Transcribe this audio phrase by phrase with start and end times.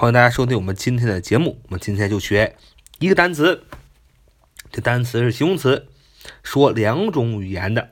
[0.00, 1.60] 欢迎大家收听我们今天的节目。
[1.64, 2.54] 我们今天就学
[3.00, 3.64] 一个单词，
[4.70, 5.88] 这单词是形容词，
[6.44, 7.90] 说两种语言的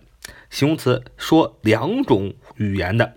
[0.48, 3.16] 形容词，说两种语言的。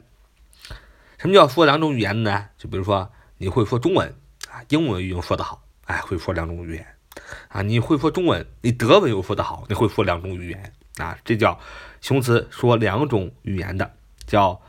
[1.19, 2.47] 什么叫说两种语言的呢？
[2.57, 4.11] 就比如说你会说中文
[4.49, 6.87] 啊，英文又说得好，哎，会说两种语言
[7.49, 7.61] 啊。
[7.61, 11.15] 你会说中文，你德文又说得好，你会说两种语言啊。
[11.23, 11.59] 这叫
[12.01, 13.93] 形容词，说两种语言的，
[14.25, 14.59] 叫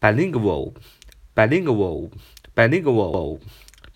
[0.00, 2.10] bilingual，bilingual，bilingual。
[2.56, 3.38] bilingual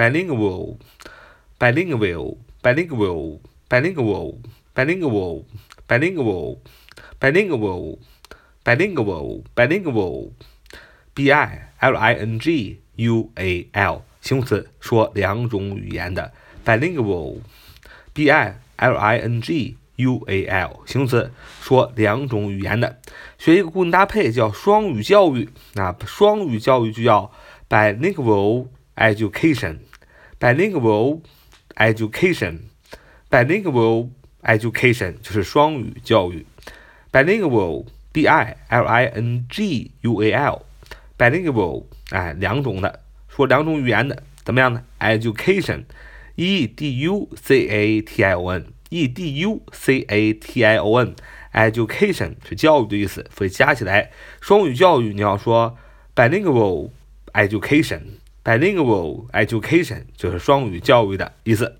[0.00, 0.76] bilingual,
[1.58, 4.34] bilingual, bilingual, bilingual,
[4.74, 5.44] bilingual,
[5.88, 6.58] bilingual,
[9.54, 10.30] bilingual,
[11.14, 16.32] b i l i n g u a l 形容词说两种语言的
[16.64, 17.38] bilingual,
[18.12, 22.98] b i l i n g u a l 形容词说两种语言的，
[23.38, 27.32] 学一个固定搭配叫双语教育，那双语教育就叫
[27.66, 29.76] bilingual。education,
[30.40, 31.20] bilingual
[31.76, 32.58] education,
[33.30, 34.10] bilingual
[34.42, 36.46] education 就是双语教育，
[37.10, 40.62] bilingual, b i l i n g u a l,
[41.18, 44.82] bilingual 哎两种的，说两种语言的怎么样呢？
[45.00, 45.84] education,
[46.36, 50.64] e d u c a t i o n, e d u c a t
[50.64, 51.14] i o n,
[51.52, 55.76] education 是教育的意思，所以加起来双语教育你要说
[56.14, 56.90] bilingual
[57.32, 58.02] education。
[58.43, 61.77] Bilingual education 就是双语教育的意思。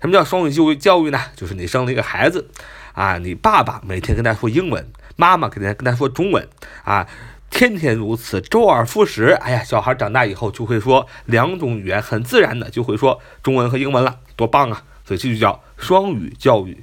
[0.00, 1.20] 什么叫双语教育教育呢？
[1.36, 2.48] 就是你生了一个孩子
[2.94, 6.48] 啊，你爸爸每天跟他说英文，妈妈跟他跟他说中文
[6.84, 7.06] 啊，
[7.50, 9.26] 天天如此，周而复始。
[9.40, 14.82] 哎呀，小孩长大以后就会说两种语言，很自然的就会说中文和英文了，多棒啊！
[15.04, 16.82] 所以这就叫双语教育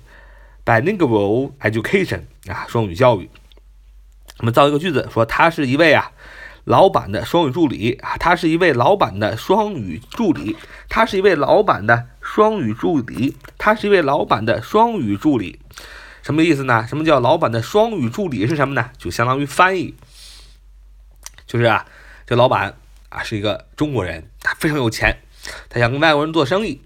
[0.66, 3.30] ，bilingual education 啊，双语教育。
[4.40, 6.12] 我们造一个句子，说他是一位啊。
[6.67, 10.57] 老板的双语助理啊，他是一位老板的双语助理，
[10.89, 15.61] 他是一位老板的双语助理，他是一位老板的双语助理，
[16.22, 16.85] 什么意思呢？
[16.85, 18.89] 什么叫老板的双语助理是什么呢？
[18.97, 19.95] 就相当于翻译，
[21.45, 21.85] 就是啊，
[22.25, 22.75] 这老板
[23.07, 25.19] 啊是一个中国人，他非常有钱，
[25.69, 26.81] 他想跟外国人做生意，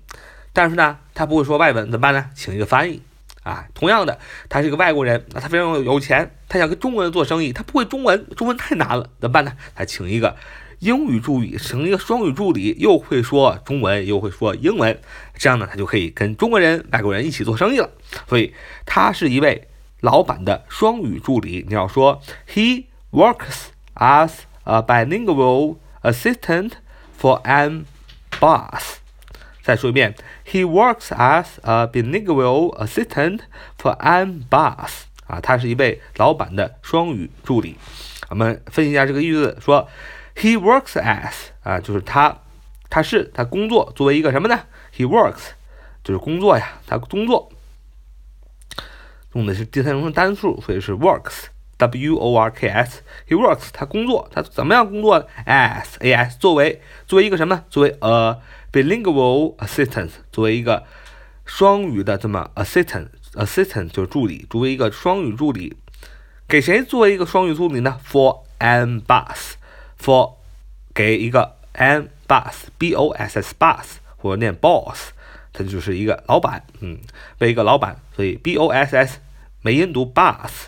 [0.53, 2.30] 但是呢，他不会说外文，怎么办呢？
[2.36, 3.02] 请一个翻译。
[3.44, 4.19] 啊，同样的，
[4.50, 9.53] 他是个外国人，那他非常有钱，他想跟中国人做生意，他不会中文，中文太难了，怎么办呢？
[9.74, 10.35] 他请一个
[10.79, 15.00] 英语助理，请一个双语助理，又会说中文，又会说英文，
[15.35, 17.90] 这样呢，他就可以跟中国人、外国人一起做生意了。
[18.28, 18.53] 所以，
[18.85, 19.68] 他是一位
[20.02, 21.66] 老板的双语助理。
[21.68, 26.73] 你要说，He works as a bilingual assistant
[27.19, 27.85] for an
[28.40, 28.91] boss。
[29.64, 33.42] 再说一遍，He works as a bilingual assistant
[33.78, 35.04] for an boss。
[35.28, 37.78] 啊，他是一位老板的双语助理。
[38.30, 39.88] 我们分析一下这个意思，说
[40.36, 41.34] He works as
[41.64, 42.38] 啊，就是他，
[42.90, 44.60] 他是他工作作为一个什么呢
[44.94, 45.52] ？He works
[46.04, 47.50] 就是工作呀，他工作
[49.34, 51.46] 用的是第三人称单数，所以是 works
[51.81, 57.64] W O R K S，he works 他工作，他怎么样工作？as a s 作为作为一个什么？
[57.72, 58.38] 作为 a
[58.72, 60.84] bilingual assistant 作为一个
[61.44, 65.75] 双语的这么 assistant assistant 就是助理，作为一个双语助理，
[66.47, 69.56] 给谁作为一个双语助理呢？For an boss
[70.00, 70.36] for
[70.94, 75.09] 给一个 an boss b o s s boss 或者念 boss，
[75.52, 77.00] 它就是一个老板，嗯，
[77.40, 79.20] 为一个老板，所以 b o s s
[79.62, 80.68] 美音读 boss，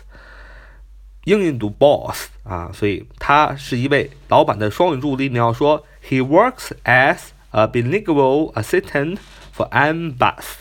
[1.24, 5.30] 英音读 boss 啊，所以他是一位老板的双语助理。
[5.30, 9.16] 你要说 he works as a bilingual assistant
[9.56, 10.58] for an boss，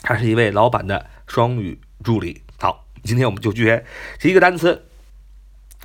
[0.00, 2.40] 他是一位老板的双语助理。
[2.58, 3.84] 好，今天我们就学
[4.18, 4.86] 这一个单词，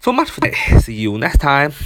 [0.00, 0.54] ，so much for today.
[0.80, 1.72] See you next time。